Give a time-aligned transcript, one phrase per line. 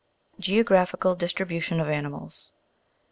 [0.39, 2.49] GEOGRAPHICAL DISTRIBUTION OF ANIMALS.